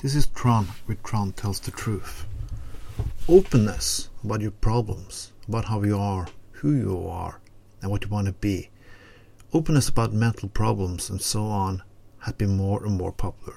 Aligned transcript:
This 0.00 0.14
is 0.14 0.28
Trond, 0.28 0.68
where 0.86 0.96
Trond 1.02 1.36
tells 1.36 1.58
the 1.58 1.72
truth. 1.72 2.24
Openness 3.28 4.10
about 4.22 4.40
your 4.40 4.52
problems, 4.52 5.32
about 5.48 5.64
how 5.64 5.82
you 5.82 5.98
are, 5.98 6.28
who 6.52 6.70
you 6.70 7.08
are, 7.08 7.40
and 7.82 7.90
what 7.90 8.04
you 8.04 8.08
want 8.08 8.28
to 8.28 8.32
be. 8.32 8.70
Openness 9.52 9.88
about 9.88 10.12
mental 10.12 10.48
problems 10.50 11.10
and 11.10 11.20
so 11.20 11.46
on 11.46 11.82
has 12.20 12.34
been 12.34 12.56
more 12.56 12.84
and 12.84 12.96
more 12.96 13.10
popular. 13.10 13.56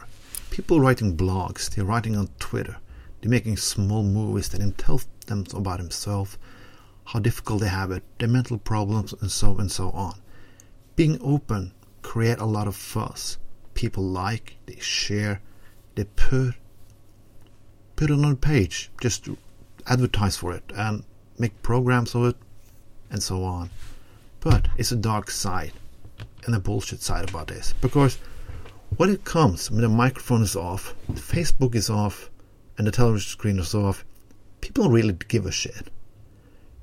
People 0.50 0.80
writing 0.80 1.16
blogs, 1.16 1.70
they're 1.70 1.86
writing 1.86 2.18
on 2.18 2.28
Twitter, 2.40 2.78
they're 3.22 3.30
making 3.30 3.58
small 3.58 4.02
movies 4.02 4.50
that 4.50 4.78
tell 4.80 5.00
them 5.28 5.46
about 5.54 5.78
themselves, 5.78 6.40
how 7.06 7.20
difficult 7.20 7.62
they 7.62 7.68
have 7.68 7.92
it, 7.92 8.02
their 8.18 8.28
mental 8.28 8.58
problems, 8.58 9.14
and 9.22 9.30
so 9.32 9.60
and 9.60 9.72
so 9.72 9.92
on. 9.92 10.20
Being 10.96 11.20
open 11.22 11.74
create 12.02 12.40
a 12.40 12.46
lot 12.46 12.68
of 12.68 12.76
fuss. 12.76 13.38
People 13.76 14.06
like, 14.06 14.58
they 14.66 14.80
share, 14.80 15.40
they 16.02 16.08
put 16.16 16.56
put 17.96 18.10
it 18.10 18.14
on 18.14 18.32
a 18.32 18.36
page, 18.36 18.90
just 19.00 19.30
advertise 19.86 20.36
for 20.36 20.52
it 20.52 20.64
and 20.76 21.04
make 21.38 21.62
programs 21.62 22.16
of 22.16 22.26
it 22.26 22.36
and 23.12 23.22
so 23.22 23.44
on. 23.44 23.70
But 24.40 24.68
it's 24.78 24.92
a 24.92 24.96
dark 24.96 25.30
side 25.30 25.74
and 26.46 26.56
a 26.56 26.60
bullshit 26.60 27.04
side 27.04 27.30
about 27.30 27.50
this 27.50 27.76
because 27.82 28.18
when 28.98 29.12
it 29.12 29.26
comes 29.26 29.70
when 29.70 29.82
the 29.82 29.90
microphone 29.90 30.42
is 30.42 30.56
off, 30.56 30.96
the 31.08 31.22
Facebook 31.22 31.76
is 31.76 31.90
off, 31.90 32.32
and 32.80 32.88
the 32.88 32.92
television 32.92 33.30
screen 33.30 33.60
is 33.60 33.76
off, 33.76 34.04
people 34.60 34.86
don't 34.86 34.94
really 34.94 35.16
give 35.28 35.46
a 35.46 35.52
shit. 35.52 35.92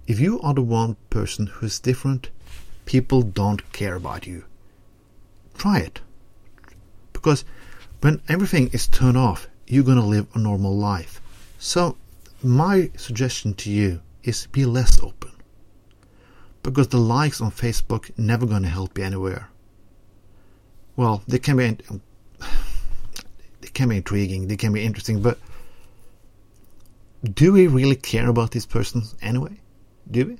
If 0.06 0.20
you 0.20 0.40
are 0.42 0.54
the 0.54 0.62
one 0.62 0.96
person 1.10 1.48
who 1.48 1.66
is 1.66 1.80
different, 1.80 2.30
people 2.86 3.22
don't 3.22 3.72
care 3.72 3.96
about 3.96 4.28
you. 4.28 4.44
Try 5.56 5.80
it. 5.80 6.00
Because 7.12 7.44
when 8.00 8.22
everything 8.28 8.68
is 8.68 8.86
turned 8.86 9.16
off, 9.16 9.48
you're 9.66 9.84
going 9.84 9.98
to 9.98 10.04
live 10.04 10.26
a 10.34 10.38
normal 10.38 10.76
life. 10.76 11.20
So, 11.58 11.96
my 12.42 12.90
suggestion 12.96 13.54
to 13.54 13.70
you 13.70 14.00
is 14.22 14.46
be 14.46 14.64
less 14.64 15.00
open. 15.02 15.32
Because 16.62 16.88
the 16.88 16.98
likes 16.98 17.40
on 17.40 17.50
Facebook 17.50 18.10
never 18.16 18.46
going 18.46 18.62
to 18.62 18.68
help 18.68 18.98
you 18.98 19.04
anywhere. 19.04 19.48
Well, 20.96 21.22
they 21.26 21.38
can 21.38 21.56
be 21.56 21.68
they 23.60 23.68
can 23.68 23.88
be 23.88 23.96
intriguing, 23.96 24.48
they 24.48 24.56
can 24.56 24.72
be 24.72 24.84
interesting, 24.84 25.22
but 25.22 25.38
do 27.34 27.52
we 27.52 27.66
really 27.66 27.96
care 27.96 28.28
about 28.28 28.52
these 28.52 28.66
persons 28.66 29.14
anyway? 29.20 29.60
Do 30.10 30.26
we? 30.26 30.38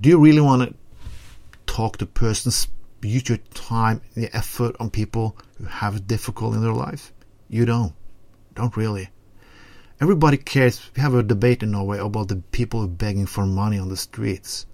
Do 0.00 0.08
you 0.08 0.18
really 0.18 0.40
want 0.40 0.68
to 0.68 0.74
talk 1.66 1.98
to 1.98 2.06
persons 2.06 2.66
use 3.08 3.28
your 3.28 3.38
time, 3.54 4.00
and 4.14 4.24
the 4.24 4.36
effort 4.36 4.76
on 4.78 4.90
people 4.90 5.36
who 5.58 5.64
have 5.64 5.96
it 5.96 6.06
difficult 6.06 6.54
in 6.54 6.62
their 6.62 6.72
life? 6.72 7.12
You 7.48 7.64
don't. 7.64 7.94
Don't 8.54 8.76
really. 8.76 9.08
Everybody 10.00 10.36
cares. 10.36 10.90
We 10.96 11.02
have 11.02 11.14
a 11.14 11.22
debate 11.22 11.62
in 11.62 11.70
Norway 11.70 11.98
about 11.98 12.28
the 12.28 12.36
people 12.52 12.86
begging 12.88 13.26
for 13.26 13.46
money 13.46 13.78
on 13.78 13.88
the 13.88 13.96
streets. 13.96 14.66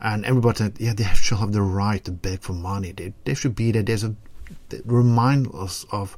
And 0.00 0.24
everybody 0.24 0.58
said, 0.58 0.76
yeah, 0.78 0.94
they 0.94 1.04
should 1.14 1.38
have 1.38 1.52
the 1.52 1.62
right 1.62 2.02
to 2.04 2.12
beg 2.12 2.42
for 2.42 2.52
money. 2.52 2.92
They, 2.92 3.14
they 3.24 3.34
should 3.34 3.54
be 3.54 3.72
there. 3.72 3.82
There's 3.82 4.04
a, 4.04 4.14
they 4.68 4.80
remind 4.84 5.54
us 5.54 5.84
of 5.90 6.16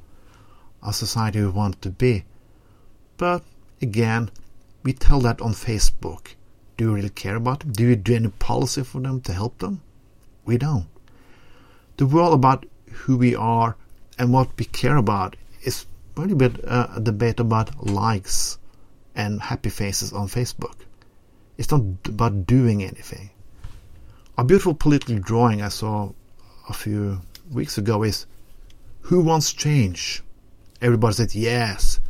a 0.83 0.93
society 0.93 1.41
we 1.41 1.49
want 1.49 1.81
to 1.83 1.91
be. 1.91 2.25
But 3.17 3.43
again, 3.83 4.31
we 4.83 4.93
tell 4.93 5.21
that 5.21 5.41
on 5.41 5.53
Facebook. 5.53 6.35
Do 6.77 6.85
you 6.85 6.95
really 6.95 7.11
care 7.11 7.37
about 7.37 7.61
them? 7.61 7.73
Do 7.73 7.85
you 7.85 7.97
do 7.97 8.15
any 8.15 8.29
policy 8.29 8.85
for 8.85 9.01
them 9.01 9.21
to 9.23 9.33
help 9.33 9.59
them? 9.59 9.83
We 10.49 10.57
don't. 10.57 10.87
The 11.99 12.07
world 12.07 12.33
about 12.33 12.65
who 12.91 13.19
we 13.19 13.35
are 13.35 13.77
and 14.19 14.33
what 14.33 14.49
we 14.59 14.65
care 14.65 14.97
about 14.97 15.37
is 15.63 15.85
pretty 16.15 16.33
bit 16.33 16.65
uh, 16.65 16.87
a 16.97 17.01
debate 17.01 17.39
about 17.39 17.87
likes 17.87 18.57
and 19.15 19.43
happy 19.43 19.69
faces 19.69 20.11
on 20.15 20.29
Facebook. 20.29 20.77
It's 21.59 21.71
not 21.71 21.83
about 22.07 22.47
doing 22.47 22.83
anything. 22.83 23.29
A 24.39 24.45
beautiful 24.45 24.73
political 24.73 25.19
drawing 25.19 25.61
I 25.61 25.69
saw 25.69 26.13
a 26.67 26.73
few 26.73 27.21
weeks 27.53 27.77
ago 27.77 28.03
is 28.03 28.25
Who 29.03 29.21
wants 29.21 29.53
change? 29.53 30.23
Everybody 30.81 31.15
said 31.15 31.35
yes. 31.35 32.01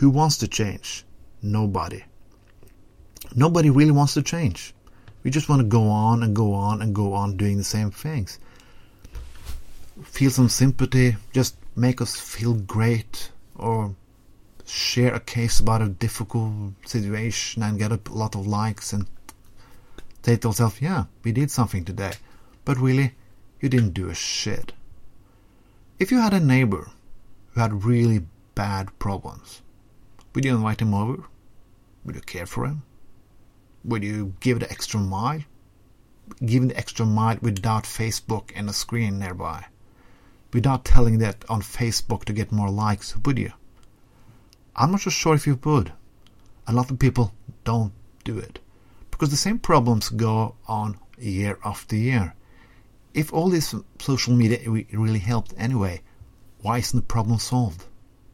Who 0.00 0.10
wants 0.10 0.38
to 0.38 0.48
change? 0.48 1.04
Nobody. 1.42 2.02
Nobody 3.36 3.70
really 3.70 3.92
wants 3.92 4.14
to 4.14 4.22
change. 4.22 4.74
We 5.26 5.32
just 5.32 5.48
want 5.48 5.60
to 5.60 5.66
go 5.66 5.88
on 5.88 6.22
and 6.22 6.36
go 6.36 6.54
on 6.54 6.80
and 6.80 6.94
go 6.94 7.12
on 7.12 7.36
doing 7.36 7.58
the 7.58 7.64
same 7.64 7.90
things. 7.90 8.38
Feel 10.04 10.30
some 10.30 10.48
sympathy, 10.48 11.16
just 11.32 11.56
make 11.74 12.00
us 12.00 12.14
feel 12.14 12.54
great, 12.54 13.32
or 13.56 13.96
share 14.64 15.12
a 15.12 15.18
case 15.18 15.58
about 15.58 15.82
a 15.82 15.88
difficult 15.88 16.74
situation 16.84 17.64
and 17.64 17.76
get 17.76 17.90
a 17.90 17.98
lot 18.08 18.36
of 18.36 18.46
likes 18.46 18.92
and 18.92 19.08
say 20.22 20.36
to 20.36 20.46
yourself, 20.46 20.80
yeah, 20.80 21.06
we 21.24 21.32
did 21.32 21.50
something 21.50 21.84
today. 21.84 22.12
But 22.64 22.78
really, 22.78 23.16
you 23.60 23.68
didn't 23.68 23.94
do 23.94 24.08
a 24.08 24.14
shit. 24.14 24.74
If 25.98 26.12
you 26.12 26.20
had 26.20 26.34
a 26.34 26.38
neighbor 26.38 26.88
who 27.50 27.60
had 27.60 27.82
really 27.84 28.20
bad 28.54 28.96
problems, 29.00 29.60
would 30.36 30.44
you 30.44 30.54
invite 30.54 30.82
him 30.82 30.94
over? 30.94 31.24
Would 32.04 32.14
you 32.14 32.20
care 32.20 32.46
for 32.46 32.64
him? 32.64 32.84
Would 33.86 34.02
you 34.02 34.34
give 34.40 34.58
the 34.58 34.68
extra 34.68 34.98
mile? 34.98 35.42
Give 36.44 36.66
the 36.66 36.76
extra 36.76 37.06
mile 37.06 37.38
without 37.40 37.84
Facebook 37.84 38.50
and 38.56 38.68
a 38.68 38.72
screen 38.72 39.20
nearby. 39.20 39.66
Without 40.52 40.84
telling 40.84 41.18
that 41.18 41.44
on 41.48 41.62
Facebook 41.62 42.24
to 42.24 42.32
get 42.32 42.50
more 42.50 42.68
likes, 42.68 43.16
would 43.16 43.38
you? 43.38 43.52
I'm 44.74 44.90
not 44.90 45.02
so 45.02 45.10
sure 45.10 45.36
if 45.36 45.46
you 45.46 45.56
would. 45.62 45.92
A 46.66 46.72
lot 46.72 46.90
of 46.90 46.98
people 46.98 47.32
don't 47.62 47.92
do 48.24 48.36
it. 48.38 48.58
Because 49.12 49.30
the 49.30 49.36
same 49.36 49.60
problems 49.60 50.08
go 50.08 50.56
on 50.66 50.98
year 51.16 51.56
after 51.64 51.94
year. 51.94 52.34
If 53.14 53.32
all 53.32 53.48
this 53.48 53.72
social 54.00 54.34
media 54.34 54.68
really 54.68 55.20
helped 55.20 55.54
anyway, 55.56 56.02
why 56.60 56.78
isn't 56.78 56.98
the 56.98 57.06
problem 57.06 57.38
solved? 57.38 57.84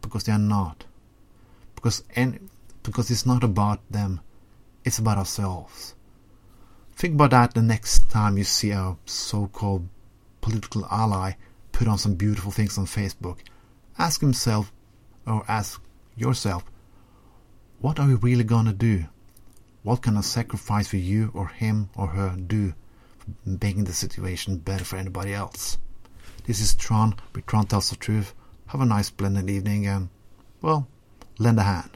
Because 0.00 0.24
they 0.24 0.32
are 0.32 0.38
not. 0.38 0.86
Because 1.74 2.02
and 2.16 2.48
because 2.82 3.10
it's 3.10 3.26
not 3.26 3.44
about 3.44 3.80
them 3.90 4.20
it's 4.84 4.98
about 4.98 5.18
ourselves. 5.18 5.94
Think 6.94 7.14
about 7.14 7.30
that 7.30 7.54
the 7.54 7.62
next 7.62 8.10
time 8.10 8.38
you 8.38 8.44
see 8.44 8.70
a 8.70 8.96
so-called 9.06 9.88
political 10.40 10.86
ally 10.90 11.32
put 11.72 11.88
on 11.88 11.98
some 11.98 12.14
beautiful 12.14 12.52
things 12.52 12.78
on 12.78 12.86
Facebook. 12.86 13.38
Ask 13.98 14.20
himself 14.20 14.72
or 15.26 15.44
ask 15.48 15.82
yourself, 16.16 16.64
what 17.80 17.98
are 17.98 18.06
we 18.06 18.14
really 18.14 18.44
gonna 18.44 18.72
do? 18.72 19.04
What 19.82 20.02
can 20.02 20.16
a 20.16 20.22
sacrifice 20.22 20.86
for 20.88 20.98
you 20.98 21.30
or 21.34 21.48
him 21.48 21.90
or 21.96 22.08
her 22.08 22.36
do 22.36 22.74
for 23.18 23.30
making 23.44 23.84
the 23.84 23.92
situation 23.92 24.58
better 24.58 24.84
for 24.84 24.96
anybody 24.96 25.32
else? 25.34 25.78
This 26.44 26.60
is 26.60 26.74
Trond, 26.74 27.20
with 27.34 27.46
Trond 27.46 27.70
Tells 27.70 27.90
the 27.90 27.96
Truth. 27.96 28.34
Have 28.66 28.80
a 28.80 28.86
nice 28.86 29.10
blended 29.10 29.50
evening 29.50 29.86
and, 29.86 30.08
well, 30.60 30.86
lend 31.38 31.58
a 31.58 31.62
hand. 31.62 31.90